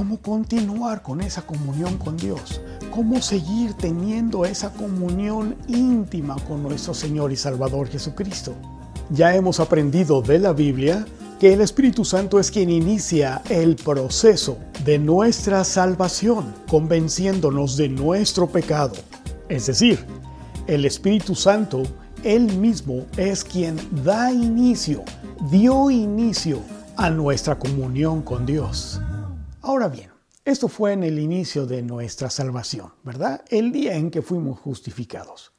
cómo 0.00 0.16
continuar 0.22 1.02
con 1.02 1.20
esa 1.20 1.42
comunión 1.42 1.98
con 1.98 2.16
Dios, 2.16 2.62
cómo 2.90 3.20
seguir 3.20 3.74
teniendo 3.74 4.46
esa 4.46 4.72
comunión 4.72 5.56
íntima 5.68 6.36
con 6.48 6.62
nuestro 6.62 6.94
Señor 6.94 7.32
y 7.32 7.36
Salvador 7.36 7.86
Jesucristo. 7.86 8.54
Ya 9.10 9.36
hemos 9.36 9.60
aprendido 9.60 10.22
de 10.22 10.38
la 10.38 10.54
Biblia 10.54 11.04
que 11.38 11.52
el 11.52 11.60
Espíritu 11.60 12.06
Santo 12.06 12.40
es 12.40 12.50
quien 12.50 12.70
inicia 12.70 13.42
el 13.50 13.76
proceso 13.76 14.56
de 14.86 14.98
nuestra 14.98 15.64
salvación, 15.64 16.54
convenciéndonos 16.70 17.76
de 17.76 17.90
nuestro 17.90 18.46
pecado. 18.46 18.94
Es 19.50 19.66
decir, 19.66 20.02
el 20.66 20.86
Espíritu 20.86 21.34
Santo, 21.34 21.82
Él 22.24 22.50
mismo, 22.56 23.04
es 23.18 23.44
quien 23.44 23.76
da 24.02 24.32
inicio, 24.32 25.02
dio 25.50 25.90
inicio 25.90 26.60
a 26.96 27.10
nuestra 27.10 27.58
comunión 27.58 28.22
con 28.22 28.46
Dios. 28.46 28.98
Ahora 29.70 29.86
bien, 29.86 30.10
esto 30.44 30.66
fue 30.66 30.94
en 30.94 31.04
el 31.04 31.20
inicio 31.20 31.64
de 31.64 31.80
nuestra 31.80 32.28
salvación, 32.28 32.92
¿verdad? 33.04 33.44
El 33.50 33.70
día 33.70 33.94
en 33.94 34.10
que 34.10 34.20
fuimos 34.20 34.58
justificados. 34.58 35.52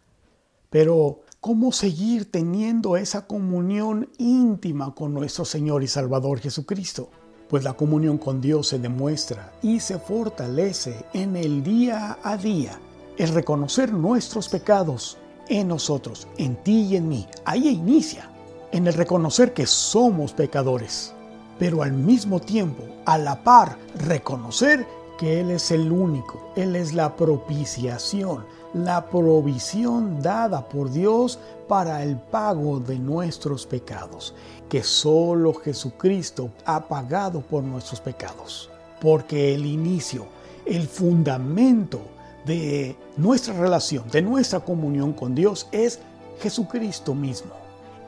Pero 0.70 1.22
cómo 1.40 1.72
seguir 1.72 2.30
teniendo 2.30 2.98
esa 2.98 3.26
comunión 3.26 4.10
íntima 4.18 4.94
con 4.94 5.14
nuestro 5.14 5.46
Señor 5.46 5.82
y 5.82 5.88
Salvador 5.88 6.42
Jesucristo. 6.42 7.10
Pues 7.48 7.64
la 7.64 7.72
comunión 7.72 8.18
con 8.18 8.42
Dios 8.42 8.68
se 8.68 8.80
demuestra 8.80 9.54
y 9.62 9.80
se 9.80 9.98
fortalece 9.98 11.06
en 11.14 11.38
el 11.38 11.64
día 11.64 12.20
a 12.22 12.36
día. 12.36 12.78
El 13.18 13.30
reconocer 13.30 13.94
nuestros 13.94 14.50
pecados 14.50 15.20
en 15.48 15.70
nosotros, 15.70 16.28
en 16.36 16.62
ti 16.62 16.82
y 16.82 16.98
en 16.98 17.08
mí. 17.08 17.28
Ahí 17.46 17.70
inicia. 17.70 18.30
En 18.74 18.88
el 18.88 18.94
reconocer 18.94 19.54
que 19.54 19.66
somos 19.66 20.34
pecadores. 20.34 21.14
Pero 21.60 21.84
al 21.84 21.94
mismo 21.94 22.40
tiempo, 22.40 22.84
a 23.06 23.18
la 23.18 23.44
par, 23.44 23.78
reconocer 23.96 24.86
que 25.18 25.40
Él 25.40 25.52
es 25.52 25.72
el 25.72 25.92
único. 25.92 26.52
Él 26.56 26.76
es 26.76 26.94
la 26.94 27.16
propiciación 27.16 28.44
la 28.74 29.06
provisión 29.10 30.22
dada 30.22 30.68
por 30.68 30.92
Dios 30.92 31.40
para 31.68 32.04
el 32.04 32.18
pago 32.18 32.80
de 32.80 32.98
nuestros 32.98 33.66
pecados, 33.66 34.34
que 34.70 34.84
solo 34.84 35.54
Jesucristo 35.54 36.50
ha 36.66 36.88
pagado 36.88 37.42
por 37.42 37.64
nuestros 37.64 38.00
pecados. 38.00 38.70
Porque 39.00 39.54
el 39.54 39.66
inicio, 39.66 40.28
el 40.66 40.88
fundamento 40.88 42.02
de 42.46 42.96
nuestra 43.18 43.54
relación, 43.54 44.10
de 44.10 44.22
nuestra 44.22 44.60
comunión 44.60 45.14
con 45.14 45.36
Dios 45.36 45.68
es 45.72 46.00
Jesucristo 46.42 47.14
mismo. 47.14 47.52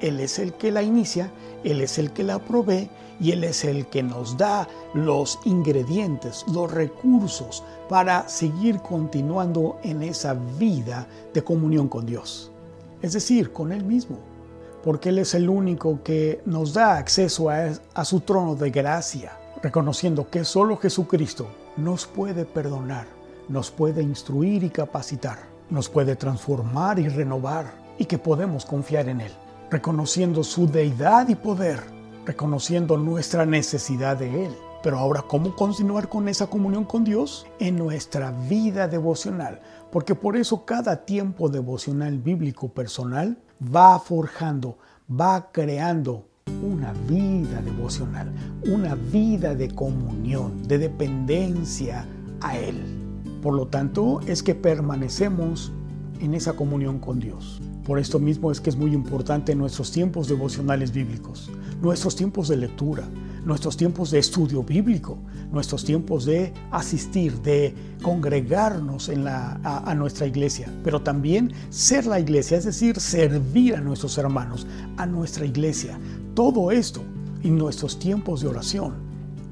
Él 0.04 0.20
es 0.20 0.38
el 0.38 0.52
que 0.56 0.70
la 0.70 0.84
inicia, 0.84 1.32
Él 1.64 1.80
es 1.80 1.98
el 1.98 2.12
que 2.12 2.26
la 2.26 2.38
provee 2.38 2.90
y 3.22 3.32
Él 3.32 3.46
es 3.46 3.64
el 3.64 3.88
que 3.88 4.04
nos 4.04 4.36
da 4.36 4.68
los 4.94 5.40
ingredientes, 5.46 6.44
los 6.52 6.70
recursos 6.70 7.64
para 7.88 8.28
seguir 8.28 8.82
continuando 8.82 9.80
en 9.82 10.04
esa 10.04 10.34
vida 10.34 11.08
de 11.34 11.42
comunión 11.42 11.88
con 11.88 12.06
Dios. 12.06 12.52
Es 13.02 13.14
decir, 13.14 13.54
con 13.54 13.72
Él 13.72 13.86
mismo, 13.86 14.18
porque 14.84 15.08
Él 15.08 15.20
es 15.20 15.36
el 15.36 15.50
único 15.50 16.04
que 16.04 16.42
nos 16.46 16.74
da 16.74 16.98
acceso 16.98 17.50
a, 17.50 18.04
su 18.04 18.20
trono 18.20 18.56
de 18.56 18.72
gracia, 18.72 19.38
reconociendo 19.62 20.30
que 20.30 20.44
solo 20.44 20.76
Jesucristo 20.76 21.48
nos 21.78 22.06
puede 22.06 22.44
perdonar, 22.44 23.08
nos 23.48 23.72
puede 23.72 24.04
instruir 24.04 24.66
y 24.66 24.70
capacitar, 24.70 25.40
nos 25.70 25.88
puede 25.88 26.18
transformar 26.18 27.00
y 27.00 27.08
renovar 27.08 27.74
y 27.98 28.04
que 28.04 28.18
podemos 28.18 28.66
confiar 28.66 29.08
en 29.08 29.22
Él 29.22 29.32
reconociendo 29.74 30.44
su 30.44 30.68
deidad 30.68 31.30
y 31.30 31.36
poder, 31.36 31.80
reconociendo 32.28 32.96
nuestra 32.96 33.44
necesidad 33.44 34.16
de 34.16 34.46
Él. 34.46 34.52
Pero 34.84 35.00
ahora, 35.00 35.24
¿cómo 35.28 35.56
continuar 35.56 36.10
con 36.10 36.28
esa 36.28 36.46
comunión 36.46 36.84
con 36.84 37.04
Dios? 37.04 37.48
En 37.58 37.78
nuestra 37.78 38.32
vida 38.48 38.88
devocional, 38.88 39.62
porque 39.92 40.14
por 40.14 40.38
eso 40.38 40.64
cada 40.64 41.06
tiempo 41.06 41.50
devocional 41.50 42.20
bíblico 42.20 42.70
personal 42.70 43.40
va 43.76 43.98
forjando, 43.98 44.78
va 45.10 45.50
creando 45.52 46.28
una 46.62 46.94
vida 47.10 47.60
devocional, 47.64 48.32
una 48.68 48.94
vida 48.94 49.56
de 49.56 49.74
comunión, 49.74 50.68
de 50.68 50.78
dependencia 50.78 52.06
a 52.42 52.60
Él. 52.60 52.78
Por 53.42 53.56
lo 53.56 53.66
tanto, 53.70 54.20
es 54.28 54.44
que 54.44 54.54
permanecemos 54.54 55.72
en 56.20 56.36
esa 56.36 56.54
comunión 56.54 57.00
con 57.00 57.20
Dios. 57.20 57.60
Por 57.84 58.00
esto 58.00 58.18
mismo 58.18 58.50
es 58.50 58.62
que 58.62 58.70
es 58.70 58.78
muy 58.78 58.94
importante 58.94 59.54
nuestros 59.56 59.92
tiempos 59.92 60.30
devocionales 60.30 60.94
bíblicos, 60.94 61.52
nuestros 61.82 62.16
tiempos 62.16 62.48
de 62.48 62.56
lectura, 62.56 63.04
nuestros 63.46 63.76
tiempos 63.76 64.10
de 64.10 64.20
estudio 64.20 64.64
bíblico, 64.64 65.18
nuestros 65.52 65.84
tiempos 65.84 66.24
de 66.24 66.54
asistir, 66.72 67.42
de 67.42 67.76
congregarnos 68.02 69.10
a, 69.10 69.92
a, 69.92 69.96
nuestra 69.96 70.26
iglesia, 70.26 70.72
pero 70.82 71.02
también 71.02 71.52
ser 71.70 72.06
la 72.06 72.22
iglesia, 72.22 72.58
es 72.58 72.64
decir, 72.64 72.98
servir 73.02 73.76
a 73.76 73.82
nuestros 73.82 74.18
hermanos, 74.18 74.66
a 74.96 75.06
nuestra 75.06 75.46
iglesia. 75.46 76.00
Todo 76.36 76.72
esto 76.72 77.02
en 77.44 77.58
nuestros 77.58 78.00
tiempos 78.00 78.40
de 78.40 78.48
oración, 78.48 78.94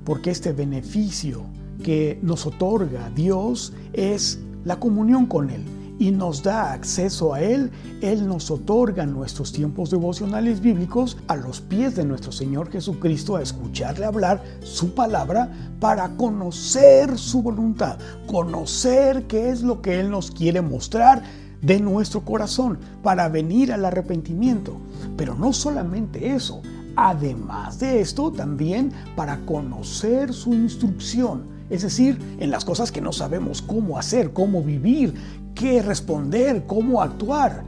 porque 0.05 0.31
este 0.31 0.53
beneficio 0.53 1.43
que 1.83 2.17
nos 2.21 2.45
otorga 2.45 3.09
Dios 3.13 3.73
es 3.91 4.39
la 4.63 4.79
comunión 4.79 5.25
con 5.25 5.49
Él 5.49 5.65
y 5.99 6.11
nos 6.11 6.43
da 6.43 6.73
acceso 6.73 7.33
a 7.33 7.41
Él, 7.41 7.71
Él 8.01 8.27
nos 8.27 8.49
otorga 8.49 9.05
nuestros 9.05 9.51
tiempos 9.51 9.91
devocionales 9.91 10.59
bíblicos 10.59 11.17
a 11.27 11.35
los 11.35 11.61
pies 11.61 11.95
de 11.95 12.05
nuestro 12.05 12.31
Señor 12.31 12.71
Jesucristo 12.71 13.35
a 13.35 13.41
escucharle 13.41 14.05
hablar 14.05 14.41
su 14.61 14.93
palabra 14.93 15.51
para 15.79 16.09
conocer 16.17 17.17
su 17.17 17.41
voluntad, 17.41 17.97
conocer 18.27 19.27
qué 19.27 19.49
es 19.49 19.61
lo 19.61 19.81
que 19.81 19.99
Él 19.99 20.09
nos 20.09 20.31
quiere 20.31 20.61
mostrar 20.61 21.23
de 21.61 21.79
nuestro 21.79 22.21
corazón 22.21 22.79
para 23.03 23.29
venir 23.29 23.71
al 23.71 23.85
arrepentimiento. 23.85 24.77
Pero 25.17 25.35
no 25.35 25.53
solamente 25.53 26.33
eso, 26.33 26.61
además 26.95 27.79
de 27.79 28.01
esto 28.01 28.31
también 28.31 28.91
para 29.15 29.37
conocer 29.45 30.33
su 30.33 30.53
instrucción 30.53 31.60
es 31.71 31.81
decir, 31.83 32.19
en 32.39 32.51
las 32.51 32.65
cosas 32.65 32.91
que 32.91 33.01
no 33.01 33.13
sabemos 33.13 33.61
cómo 33.61 33.97
hacer, 33.97 34.33
cómo 34.33 34.61
vivir, 34.61 35.13
qué 35.55 35.81
responder, 35.81 36.65
cómo 36.67 37.01
actuar. 37.01 37.63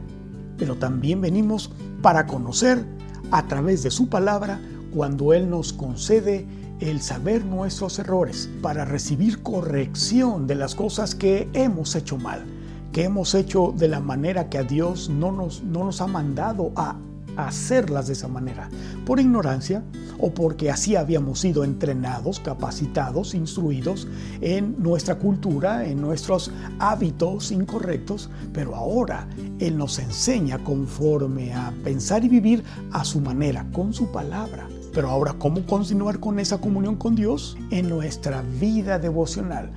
Pero 0.58 0.76
también 0.76 1.22
venimos 1.22 1.70
para 2.02 2.26
conocer 2.26 2.84
a 3.30 3.48
través 3.48 3.82
de 3.82 3.90
su 3.90 4.08
palabra 4.08 4.60
cuando 4.94 5.32
Él 5.32 5.48
nos 5.48 5.72
concede 5.72 6.46
el 6.80 7.00
saber 7.00 7.46
nuestros 7.46 7.98
errores, 7.98 8.50
para 8.60 8.84
recibir 8.84 9.42
corrección 9.42 10.46
de 10.46 10.54
las 10.56 10.74
cosas 10.74 11.14
que 11.14 11.48
hemos 11.54 11.96
hecho 11.96 12.18
mal, 12.18 12.44
que 12.92 13.04
hemos 13.04 13.34
hecho 13.34 13.72
de 13.74 13.88
la 13.88 14.00
manera 14.00 14.50
que 14.50 14.58
a 14.58 14.64
Dios 14.64 15.08
no 15.08 15.32
nos, 15.32 15.62
no 15.62 15.84
nos 15.84 16.02
ha 16.02 16.06
mandado 16.06 16.72
a 16.76 16.96
hacerlas 17.36 18.06
de 18.06 18.14
esa 18.14 18.28
manera, 18.28 18.68
por 19.04 19.20
ignorancia 19.20 19.82
o 20.18 20.32
porque 20.32 20.70
así 20.70 20.96
habíamos 20.96 21.40
sido 21.40 21.64
entrenados, 21.64 22.40
capacitados, 22.40 23.34
instruidos 23.34 24.06
en 24.40 24.80
nuestra 24.82 25.16
cultura, 25.16 25.86
en 25.86 26.00
nuestros 26.00 26.50
hábitos 26.78 27.50
incorrectos, 27.50 28.30
pero 28.52 28.74
ahora 28.74 29.28
Él 29.58 29.76
nos 29.76 29.98
enseña 29.98 30.58
conforme 30.62 31.54
a 31.54 31.72
pensar 31.82 32.24
y 32.24 32.28
vivir 32.28 32.64
a 32.92 33.04
su 33.04 33.20
manera, 33.20 33.66
con 33.72 33.92
su 33.92 34.10
palabra. 34.10 34.68
Pero 34.94 35.10
ahora, 35.10 35.34
¿cómo 35.36 35.66
continuar 35.66 36.20
con 36.20 36.38
esa 36.38 36.58
comunión 36.58 36.94
con 36.94 37.16
Dios? 37.16 37.56
En 37.70 37.88
nuestra 37.88 38.42
vida 38.60 39.00
devocional 39.00 39.72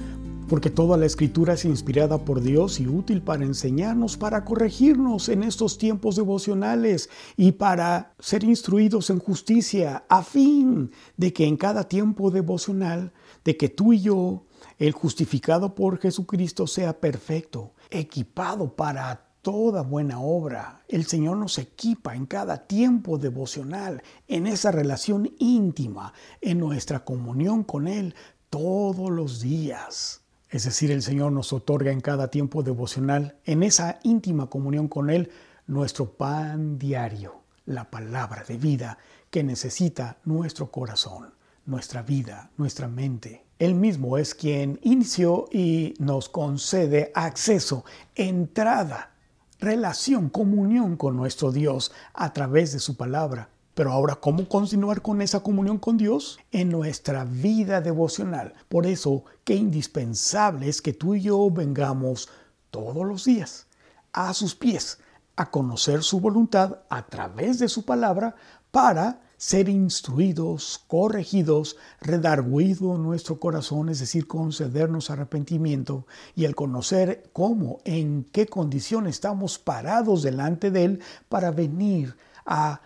porque 0.48 0.70
toda 0.70 0.98
la 0.98 1.06
escritura 1.06 1.54
es 1.54 1.66
inspirada 1.66 2.20
por 2.20 2.42
Dios 2.42 2.80
y 2.80 2.88
útil 2.88 3.22
para 3.22 3.44
enseñarnos, 3.44 4.18
para 4.18 4.46
corregirnos 4.46 5.28
en 5.28 5.44
estos 5.44 5.78
tiempos 5.78 6.16
devocionales 6.16 7.10
y 7.36 7.54
para 7.54 8.14
ser 8.20 8.44
instruidos 8.44 9.10
en 9.10 9.20
justicia, 9.20 10.06
a 10.08 10.24
fin 10.24 10.92
de 11.18 11.34
que 11.34 11.46
en 11.46 11.58
cada 11.58 11.88
tiempo 11.88 12.32
devocional, 12.32 13.12
de 13.44 13.58
que 13.58 13.68
tú 13.68 13.92
y 13.92 14.02
yo, 14.02 14.46
el 14.78 14.94
justificado 14.94 15.76
por 15.76 16.00
Jesucristo, 16.00 16.66
sea 16.66 17.00
perfecto, 17.00 17.74
equipado 17.90 18.76
para 18.76 19.28
toda 19.42 19.82
buena 19.82 20.20
obra. 20.20 20.84
El 20.88 21.06
Señor 21.06 21.38
nos 21.38 21.58
equipa 21.58 22.16
en 22.16 22.26
cada 22.26 22.68
tiempo 22.68 23.18
devocional, 23.18 24.02
en 24.28 24.48
esa 24.48 24.72
relación 24.72 25.32
íntima, 25.40 26.14
en 26.42 26.60
nuestra 26.60 27.04
comunión 27.04 27.64
con 27.64 27.88
Él 27.88 28.16
todos 28.50 29.10
los 29.10 29.42
días. 29.42 30.22
Es 30.50 30.64
decir, 30.64 30.92
el 30.92 31.04
Señor 31.04 31.34
nos 31.34 31.52
otorga 31.52 31.92
en 31.92 32.00
cada 32.00 32.30
tiempo 32.30 32.64
devocional, 32.64 33.36
en 33.46 33.64
esa 33.64 34.00
íntima 34.04 34.50
comunión 34.50 34.88
con 34.88 35.10
Él, 35.10 35.30
nuestro 35.68 36.12
pan 36.12 36.80
diario, 36.80 37.42
la 37.66 37.90
palabra 37.90 38.44
de 38.48 38.58
vida 38.58 38.98
que 39.30 39.44
necesita 39.44 40.18
nuestro 40.24 40.72
corazón, 40.72 41.34
nuestra 41.66 42.02
vida, 42.02 42.50
nuestra 42.56 42.88
mente. 42.88 43.44
Él 43.60 43.76
mismo 43.76 44.18
es 44.18 44.34
quien 44.34 44.80
inició 44.84 45.50
y 45.52 45.94
nos 46.00 46.30
concede 46.30 47.12
acceso, 47.14 47.84
entrada, 48.16 49.12
relación, 49.60 50.30
comunión 50.30 50.96
con 50.96 51.18
nuestro 51.18 51.52
Dios 51.52 51.92
a 52.14 52.32
través 52.32 52.72
de 52.72 52.80
su 52.80 52.96
palabra. 52.96 53.50
Pero 53.78 53.92
ahora, 53.92 54.16
¿cómo 54.16 54.50
continuar 54.50 55.04
con 55.04 55.22
esa 55.22 55.42
comunión 55.42 55.78
con 55.78 55.98
Dios? 55.98 56.40
En 56.52 56.70
nuestra 56.72 57.26
vida 57.26 57.80
devocional. 57.80 58.56
Por 58.70 58.88
eso, 58.88 59.24
qué 59.44 59.54
indispensable 59.54 60.68
es 60.68 60.82
que 60.82 60.94
tú 60.94 61.14
y 61.14 61.22
yo 61.22 61.48
vengamos 61.52 62.28
todos 62.72 63.06
los 63.06 63.26
días 63.26 63.68
a 64.14 64.34
sus 64.34 64.56
pies 64.56 64.98
a 65.36 65.52
conocer 65.52 66.02
su 66.02 66.20
voluntad 66.20 66.80
a 66.90 67.06
través 67.06 67.60
de 67.60 67.70
su 67.70 67.86
palabra 67.86 68.34
para 68.72 69.22
ser 69.38 69.70
instruidos, 69.70 70.84
corregidos, 70.88 71.78
redarguido 72.02 72.98
nuestro 72.98 73.40
corazón, 73.40 73.90
es 73.90 74.00
decir, 74.00 74.26
concedernos 74.26 75.12
arrepentimiento 75.12 76.08
y 76.34 76.46
el 76.46 76.56
conocer 76.56 77.30
cómo, 77.32 77.78
en 77.86 78.24
qué 78.32 78.48
condición 78.48 79.06
estamos 79.06 79.60
parados 79.60 80.24
delante 80.24 80.72
de 80.72 80.84
Él 80.84 81.00
para 81.30 81.52
venir 81.52 82.16
a 82.44 82.82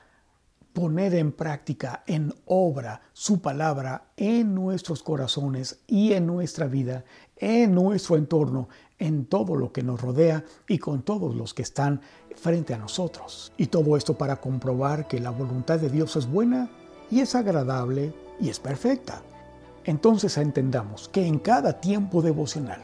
poner 0.73 1.15
en 1.15 1.31
práctica, 1.31 2.03
en 2.07 2.33
obra, 2.45 3.01
su 3.13 3.41
palabra 3.41 4.06
en 4.18 4.56
nuestros 4.56 5.03
corazones 5.03 5.79
y 5.88 6.13
en 6.13 6.25
nuestra 6.25 6.68
vida, 6.68 7.03
en 7.38 7.73
nuestro 7.73 8.15
entorno, 8.15 8.69
en 9.00 9.25
todo 9.25 9.56
lo 9.56 9.71
que 9.71 9.83
nos 9.83 10.01
rodea 10.01 10.44
y 10.68 10.77
con 10.77 11.01
todos 11.01 11.35
los 11.35 11.53
que 11.53 11.63
están 11.63 12.01
frente 12.35 12.73
a 12.73 12.77
nosotros. 12.77 13.51
Y 13.57 13.68
todo 13.68 13.97
esto 13.97 14.18
para 14.18 14.38
comprobar 14.38 15.07
que 15.07 15.19
la 15.19 15.31
voluntad 15.31 15.79
de 15.79 15.89
Dios 15.89 16.15
es 16.15 16.29
buena 16.29 16.69
y 17.09 17.19
es 17.19 17.35
agradable 17.35 18.13
y 18.39 18.50
es 18.50 18.59
perfecta. 18.59 19.21
Entonces 19.83 20.38
entendamos 20.38 21.09
que 21.09 21.25
en 21.25 21.39
cada 21.39 21.81
tiempo 21.81 22.21
devocional, 22.21 22.81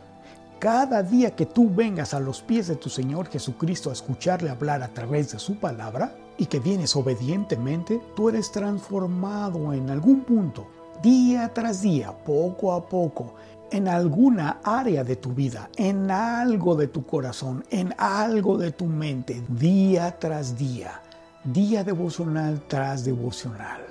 cada 0.59 1.03
día 1.03 1.35
que 1.35 1.45
tú 1.45 1.69
vengas 1.73 2.15
a 2.15 2.19
los 2.19 2.41
pies 2.41 2.67
de 2.67 2.75
tu 2.75 2.89
Señor 2.89 3.27
Jesucristo 3.27 3.91
a 3.91 3.93
escucharle 3.93 4.49
hablar 4.49 4.81
a 4.81 4.93
través 4.93 5.31
de 5.31 5.39
su 5.39 5.59
palabra 5.59 6.15
y 6.37 6.45
que 6.45 6.59
vienes 6.59 6.95
obedientemente, 6.95 8.01
tú 8.15 8.29
eres 8.29 8.51
transformado 8.51 9.73
en 9.73 9.89
algún 9.89 10.21
punto, 10.21 10.67
día 11.01 11.53
tras 11.53 11.81
día, 11.81 12.11
poco 12.11 12.73
a 12.73 12.87
poco, 12.87 13.35
en 13.71 13.87
alguna 13.87 14.59
área 14.63 15.03
de 15.03 15.15
tu 15.15 15.33
vida, 15.33 15.69
en 15.75 16.09
algo 16.09 16.75
de 16.75 16.87
tu 16.87 17.05
corazón, 17.05 17.65
en 17.69 17.93
algo 17.97 18.57
de 18.57 18.71
tu 18.71 18.85
mente, 18.85 19.43
día 19.49 20.17
tras 20.19 20.57
día, 20.57 21.01
día 21.43 21.83
devocional 21.83 22.61
tras 22.67 23.03
devocional, 23.03 23.81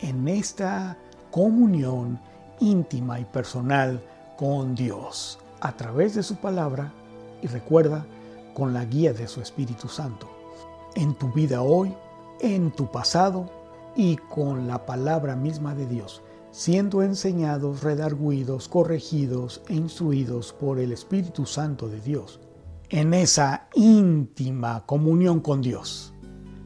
en 0.00 0.28
esta 0.28 0.96
comunión 1.30 2.18
íntima 2.60 3.20
y 3.20 3.24
personal 3.24 4.02
con 4.36 4.74
Dios, 4.74 5.38
a 5.60 5.72
través 5.72 6.14
de 6.14 6.22
su 6.22 6.36
palabra 6.36 6.92
y 7.42 7.48
recuerda, 7.48 8.06
con 8.54 8.74
la 8.74 8.84
guía 8.84 9.14
de 9.14 9.28
su 9.28 9.40
Espíritu 9.40 9.88
Santo, 9.88 10.28
en 10.94 11.14
tu 11.14 11.32
vida 11.32 11.62
hoy, 11.62 11.94
en 12.40 12.70
tu 12.72 12.90
pasado 12.90 13.50
y 13.96 14.16
con 14.16 14.66
la 14.66 14.86
palabra 14.86 15.36
misma 15.36 15.74
de 15.74 15.86
Dios 15.86 16.22
siendo 16.52 17.02
enseñados, 17.02 17.82
redarguidos, 17.82 18.68
corregidos 18.68 19.62
e 19.68 19.74
instruidos 19.74 20.52
por 20.52 20.78
el 20.78 20.92
Espíritu 20.92 21.46
Santo 21.46 21.88
de 21.88 22.00
Dios, 22.00 22.40
en 22.90 23.14
esa 23.14 23.68
íntima 23.74 24.84
comunión 24.86 25.40
con 25.40 25.62
Dios. 25.62 26.12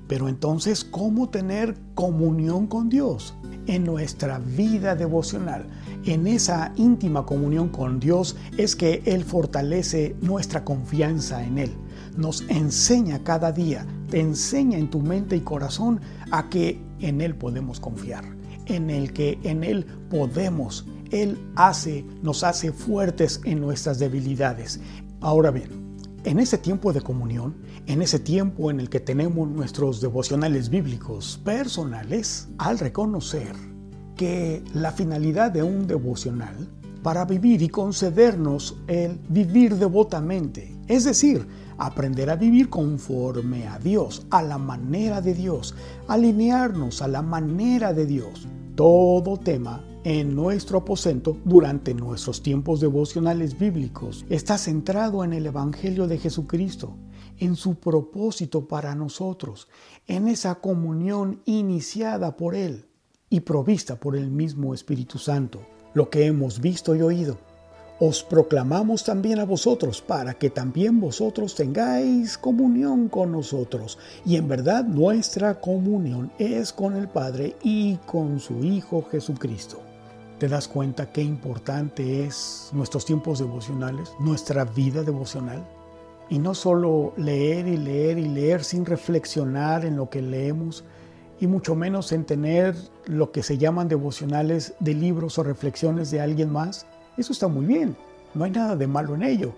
Pero 0.08 0.28
entonces, 0.28 0.84
¿cómo 0.84 1.31
tener 1.31 1.76
comunión 1.94 2.67
con 2.67 2.88
Dios? 2.88 3.34
En 3.67 3.84
nuestra 3.84 4.38
vida 4.38 4.94
devocional, 4.94 5.67
en 6.05 6.26
esa 6.26 6.73
íntima 6.76 7.25
comunión 7.25 7.69
con 7.69 7.99
Dios 7.99 8.37
es 8.56 8.76
que 8.76 9.02
Él 9.06 9.25
fortalece 9.25 10.17
nuestra 10.20 10.64
confianza 10.64 11.44
en 11.44 11.58
Él. 11.58 11.73
Nos 12.17 12.43
enseña 12.49 13.23
cada 13.25 13.53
día, 13.53 13.87
te 14.11 14.21
enseña 14.21 14.79
en 14.79 14.91
tu 14.91 15.01
mente 15.01 15.37
y 15.37 15.41
corazón 15.41 16.01
a 16.31 16.49
que 16.49 16.81
en 17.01 17.21
Él 17.21 17.35
podemos 17.35 17.81
confiar 17.81 18.37
en 18.67 18.91
el 18.91 19.13
que 19.13 19.39
en 19.43 19.65
Él 19.65 19.87
podemos. 20.11 20.87
Él 21.11 21.39
hace, 21.55 22.05
nos 22.23 22.45
hace 22.45 22.73
fuertes 22.73 23.41
en 23.45 23.61
nuestras 23.61 23.99
debilidades. 23.99 24.81
Ahora 25.21 25.51
bien, 25.51 25.97
en 26.25 26.41
ese 26.41 26.59
tiempo 26.59 26.93
de 26.93 27.01
comunión, 27.01 27.55
en 27.87 28.03
ese 28.03 28.19
tiempo 28.19 28.71
en 28.71 28.81
el 28.81 28.91
que 28.91 29.01
tenemos 29.01 29.49
nuestros 29.49 30.01
devocionales 30.01 30.69
bíblicos 30.69 31.41
personales, 31.45 32.49
al 32.59 32.79
reconocer 32.79 33.55
que 34.17 34.65
la 34.75 34.91
finalidad 34.91 35.53
de 35.53 35.62
un 35.62 35.87
devocional 35.87 36.69
para 37.03 37.25
vivir 37.25 37.62
y 37.62 37.69
concedernos 37.69 38.77
el 38.89 39.21
vivir 39.29 39.77
devotamente, 39.77 40.77
es 40.89 41.05
decir, 41.05 41.47
aprender 41.78 42.31
a 42.31 42.37
vivir 42.37 42.69
conforme 42.69 43.67
a 43.67 43.78
Dios, 43.78 44.26
a 44.31 44.43
la 44.43 44.58
manera 44.58 45.20
de 45.20 45.34
Dios, 45.34 45.75
alinearnos 46.08 47.02
a 47.02 47.08
la 47.08 47.23
manera 47.23 47.93
de 47.93 48.06
Dios, 48.06 48.49
todo 48.75 49.37
tema 49.38 49.84
en 50.05 50.37
nuestro 50.37 50.78
aposento 50.78 51.37
durante 51.44 51.93
nuestros 51.93 52.43
tiempos 52.43 52.81
devocionales 52.81 53.58
bíblicos 53.58 54.25
está 54.28 54.56
centrado 54.56 55.25
en 55.25 55.32
el 55.32 55.46
Evangelio 55.46 56.06
de 56.06 56.19
Jesucristo, 56.19 56.96
en 57.38 57.56
su 57.56 57.75
propósito 57.75 58.69
para 58.69 58.94
nosotros, 58.94 59.69
en 60.06 60.28
esa 60.28 60.56
comunión 60.56 61.43
iniciada 61.44 62.37
por 62.37 62.55
Él 62.55 62.87
y 63.28 63.40
provista 63.40 63.99
por 63.99 64.14
el 64.14 64.31
mismo 64.31 64.75
Espíritu 64.75 65.19
Santo, 65.19 65.62
lo 65.93 66.08
que 66.08 66.26
hemos 66.26 66.61
visto 66.61 66.94
y 66.94 67.02
oído 67.02 67.38
os 67.99 68.23
proclamamos 68.23 69.05
también 69.05 69.39
a 69.39 69.45
vosotros, 69.45 70.03
para 70.03 70.35
que 70.35 70.51
también 70.51 71.01
vosotros 71.01 71.55
tengáis 71.55 72.37
comunión 72.37 73.09
con 73.09 73.33
nosotros. 73.33 73.99
Y 74.25 74.37
en 74.37 74.49
verdad 74.49 74.85
nuestra 74.85 75.61
comunión 75.61 76.31
es 76.39 76.73
con 76.73 76.97
el 76.97 77.09
Padre 77.09 77.57
y 77.63 77.97
con 78.07 78.39
su 78.39 78.63
Hijo 78.65 79.07
Jesucristo. 79.11 79.81
¿Te 80.39 80.49
das 80.49 80.69
cuenta 80.69 81.11
qué 81.11 81.23
importante 81.23 82.27
es 82.27 82.69
nuestros 82.75 83.07
tiempos 83.07 83.39
devocionales, 83.39 84.13
nuestra 84.21 84.65
vida 84.67 85.03
devocional? 85.03 85.67
Y 86.29 86.39
no 86.39 86.55
solo 86.55 87.15
leer 87.17 87.67
y 87.67 87.79
leer 87.79 88.19
y 88.19 88.29
leer 88.29 88.63
sin 88.63 88.85
reflexionar 88.85 89.87
en 89.87 89.97
lo 89.97 90.11
que 90.11 90.21
leemos, 90.21 90.85
y 91.41 91.47
mucho 91.47 91.75
menos 91.75 92.13
en 92.13 92.25
tener 92.25 92.75
lo 93.07 93.31
que 93.31 93.43
se 93.43 93.57
llaman 93.57 93.89
devocionales 93.89 94.75
de 94.81 94.95
libros 94.95 95.39
o 95.39 95.43
reflexiones 95.43 96.11
de 96.11 96.21
alguien 96.21 96.51
más, 96.51 96.87
eso 97.17 97.33
está 97.33 97.49
muy 97.49 97.65
bien, 97.65 97.97
no 98.35 98.45
hay 98.45 98.51
nada 98.51 98.77
de 98.77 98.87
malo 98.87 99.15
en 99.15 99.23
ello, 99.23 99.55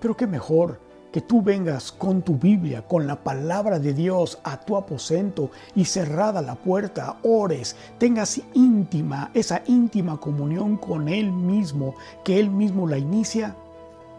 pero 0.00 0.16
qué 0.16 0.26
mejor 0.26 0.78
que 1.12 1.20
tú 1.20 1.42
vengas 1.42 1.90
con 1.90 2.22
tu 2.22 2.36
Biblia, 2.36 2.86
con 2.86 3.06
la 3.06 3.24
palabra 3.24 3.78
de 3.80 3.92
Dios 3.92 4.38
a 4.44 4.60
tu 4.60 4.76
aposento 4.76 5.50
y 5.74 5.84
cerrada 5.84 6.40
la 6.40 6.54
puerta, 6.54 7.18
ores, 7.24 7.74
tengas 7.98 8.40
íntima, 8.54 9.30
esa 9.34 9.62
íntima 9.66 10.20
comunión 10.20 10.76
con 10.76 11.08
Él 11.08 11.32
mismo, 11.32 11.96
que 12.24 12.38
Él 12.38 12.50
mismo 12.50 12.86
la 12.86 12.98
inicia 12.98 13.56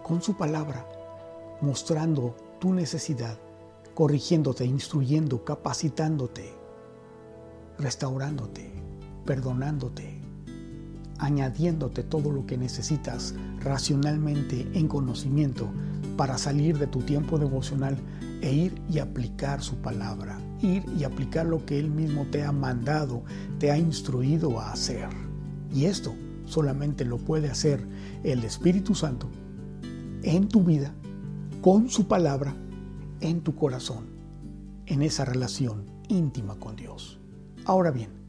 con 0.04 0.22
su 0.22 0.36
palabra, 0.36 0.86
mostrando 1.62 2.36
tu 2.60 2.74
necesidad, 2.74 3.38
corrigiéndote, 3.94 4.66
instruyendo, 4.66 5.46
capacitándote, 5.46 6.54
restaurándote, 7.78 8.70
perdonándote 9.26 10.21
añadiéndote 11.22 12.04
todo 12.04 12.32
lo 12.32 12.46
que 12.46 12.58
necesitas 12.58 13.36
racionalmente 13.60 14.68
en 14.74 14.88
conocimiento 14.88 15.70
para 16.18 16.38
salir 16.38 16.78
de 16.78 16.88
tu 16.88 17.00
tiempo 17.02 17.38
devocional 17.38 17.96
e 18.42 18.52
ir 18.52 18.82
y 18.90 19.00
aplicar 19.00 19.62
su 19.62 19.76
palabra, 19.76 20.40
ir 20.62 20.84
y 20.98 21.04
aplicar 21.04 21.46
lo 21.46 21.64
que 21.66 21.80
Él 21.80 21.92
mismo 21.92 22.26
te 22.32 22.44
ha 22.44 22.52
mandado, 22.52 23.24
te 23.60 23.72
ha 23.72 23.78
instruido 23.78 24.60
a 24.60 24.72
hacer. 24.72 25.08
Y 25.74 25.86
esto 25.86 26.14
solamente 26.46 27.06
lo 27.06 27.18
puede 27.18 27.50
hacer 27.50 27.86
el 28.24 28.44
Espíritu 28.44 28.96
Santo 28.96 29.30
en 30.24 30.48
tu 30.48 30.64
vida, 30.64 30.92
con 31.62 31.90
su 31.90 32.08
palabra, 32.08 32.56
en 33.22 33.42
tu 33.42 33.56
corazón, 33.56 34.06
en 34.88 35.04
esa 35.04 35.24
relación 35.24 35.86
íntima 36.10 36.56
con 36.56 36.76
Dios. 36.76 37.20
Ahora 37.66 37.92
bien, 37.92 38.21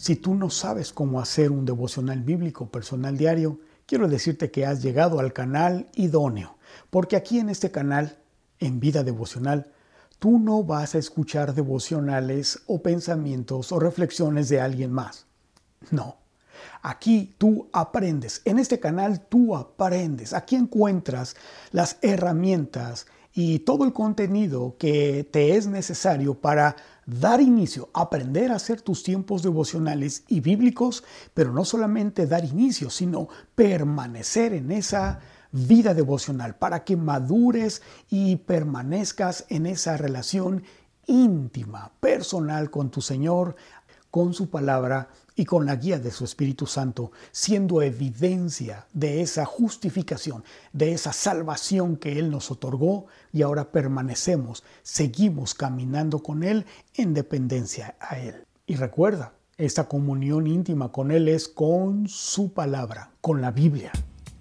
si 0.00 0.16
tú 0.16 0.34
no 0.34 0.48
sabes 0.48 0.94
cómo 0.94 1.20
hacer 1.20 1.50
un 1.50 1.66
devocional 1.66 2.22
bíblico 2.22 2.70
personal 2.70 3.18
diario, 3.18 3.60
quiero 3.84 4.08
decirte 4.08 4.50
que 4.50 4.64
has 4.64 4.82
llegado 4.82 5.20
al 5.20 5.34
canal 5.34 5.90
idóneo, 5.94 6.56
porque 6.88 7.16
aquí 7.16 7.38
en 7.38 7.50
este 7.50 7.70
canal, 7.70 8.16
en 8.60 8.80
vida 8.80 9.04
devocional, 9.04 9.70
tú 10.18 10.38
no 10.38 10.64
vas 10.64 10.94
a 10.94 10.98
escuchar 10.98 11.54
devocionales 11.54 12.62
o 12.66 12.80
pensamientos 12.80 13.72
o 13.72 13.78
reflexiones 13.78 14.48
de 14.48 14.62
alguien 14.62 14.90
más. 14.90 15.26
No. 15.90 16.16
Aquí 16.80 17.34
tú 17.36 17.68
aprendes, 17.70 18.40
en 18.46 18.58
este 18.58 18.80
canal 18.80 19.20
tú 19.28 19.54
aprendes, 19.54 20.32
aquí 20.32 20.56
encuentras 20.56 21.36
las 21.72 21.98
herramientas 22.00 23.06
y 23.34 23.60
todo 23.60 23.84
el 23.84 23.92
contenido 23.92 24.76
que 24.78 25.28
te 25.30 25.56
es 25.56 25.66
necesario 25.66 26.34
para 26.40 26.76
dar 27.18 27.40
inicio, 27.40 27.90
aprender 27.92 28.52
a 28.52 28.56
hacer 28.56 28.80
tus 28.80 29.02
tiempos 29.02 29.42
devocionales 29.42 30.24
y 30.28 30.40
bíblicos, 30.40 31.02
pero 31.34 31.52
no 31.52 31.64
solamente 31.64 32.26
dar 32.26 32.44
inicio, 32.44 32.88
sino 32.90 33.28
permanecer 33.54 34.52
en 34.52 34.70
esa 34.70 35.20
vida 35.50 35.94
devocional 35.94 36.54
para 36.54 36.84
que 36.84 36.96
madures 36.96 37.82
y 38.08 38.36
permanezcas 38.36 39.46
en 39.48 39.66
esa 39.66 39.96
relación 39.96 40.62
íntima, 41.06 41.90
personal 41.98 42.70
con 42.70 42.90
tu 42.90 43.00
Señor 43.00 43.56
con 44.10 44.34
su 44.34 44.50
palabra 44.50 45.08
y 45.36 45.44
con 45.44 45.66
la 45.66 45.76
guía 45.76 45.98
de 45.98 46.10
su 46.10 46.24
Espíritu 46.24 46.66
Santo, 46.66 47.12
siendo 47.32 47.80
evidencia 47.82 48.86
de 48.92 49.22
esa 49.22 49.44
justificación, 49.44 50.44
de 50.72 50.92
esa 50.92 51.12
salvación 51.12 51.96
que 51.96 52.18
Él 52.18 52.30
nos 52.30 52.50
otorgó 52.50 53.06
y 53.32 53.42
ahora 53.42 53.72
permanecemos, 53.72 54.64
seguimos 54.82 55.54
caminando 55.54 56.22
con 56.22 56.42
Él 56.42 56.66
en 56.94 57.14
dependencia 57.14 57.96
a 58.00 58.18
Él. 58.18 58.44
Y 58.66 58.74
recuerda, 58.74 59.32
esta 59.56 59.88
comunión 59.88 60.46
íntima 60.46 60.90
con 60.90 61.10
Él 61.10 61.28
es 61.28 61.48
con 61.48 62.08
su 62.08 62.52
palabra, 62.52 63.12
con 63.20 63.40
la 63.40 63.50
Biblia. 63.50 63.92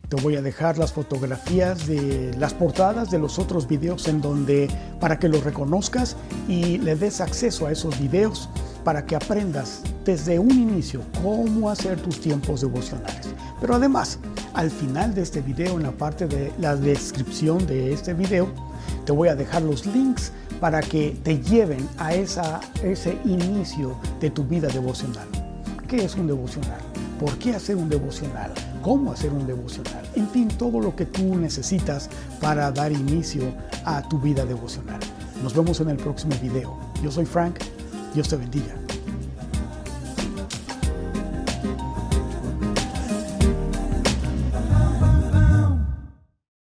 Te 0.10 0.16
voy 0.16 0.38
a 0.38 0.42
dejar 0.42 0.80
las 0.80 0.92
fotografías 0.92 1.86
de 1.86 2.34
las 2.38 2.56
portadas 2.56 3.12
de 3.12 3.20
los 3.20 3.38
otros 3.38 3.68
videos 3.68 4.08
en 4.08 4.22
donde 4.22 4.68
para 5.00 5.20
que 5.20 5.30
los 5.30 5.44
reconozcas 5.44 6.18
y 6.48 6.80
le 6.80 6.96
des 6.96 7.22
acceso 7.22 7.68
a 7.68 7.72
esos 7.72 8.00
videos 8.00 8.50
para 8.84 9.06
que 9.06 9.16
aprendas 9.16 9.82
desde 10.06 10.40
un 10.40 10.52
inicio 10.52 11.02
cómo 11.22 11.70
hacer 11.70 12.00
tus 12.00 12.20
tiempos 12.20 12.62
devocionales. 12.62 13.30
Pero 13.62 13.76
además, 13.76 14.20
al 14.54 14.72
final 14.72 15.14
de 15.14 15.22
este 15.22 15.42
video, 15.42 15.78
en 15.78 15.84
la 15.84 15.92
parte 15.92 16.28
de 16.28 16.52
la 16.60 16.76
descripción 16.76 17.66
de 17.68 17.94
este 17.94 18.14
video, 18.14 18.48
te 19.06 19.12
voy 19.12 19.30
a 19.30 19.36
dejar 19.36 19.62
los 19.62 19.86
links 19.86 20.32
para 20.60 20.82
que 20.82 21.18
te 21.24 21.40
lleven 21.40 21.88
a 21.98 22.14
ese 22.14 23.18
inicio 23.26 23.98
de 24.20 24.30
tu 24.30 24.44
vida 24.44 24.68
devocional. 24.68 25.28
¿Qué 25.88 26.04
es 26.06 26.16
un 26.16 26.28
devocional? 26.28 26.80
¿Por 27.20 27.38
qué 27.38 27.56
hacer 27.56 27.76
un 27.76 27.90
devocional? 27.90 28.52
cómo 28.82 29.12
hacer 29.12 29.32
un 29.32 29.46
devocional, 29.46 30.04
en 30.16 30.28
fin, 30.30 30.48
todo 30.48 30.80
lo 30.80 30.96
que 30.96 31.06
tú 31.06 31.36
necesitas 31.36 32.10
para 32.40 32.72
dar 32.72 32.92
inicio 32.92 33.44
a 33.86 34.02
tu 34.08 34.20
vida 34.20 34.46
devocional. 34.46 35.00
Nos 35.44 35.54
vemos 35.54 35.80
en 35.80 35.90
el 35.90 35.98
próximo 35.98 36.36
video. 36.42 36.78
Yo 37.04 37.12
soy 37.12 37.26
Frank, 37.26 37.60
Dios 38.14 38.28
te 38.28 38.36
bendiga. 38.36 38.79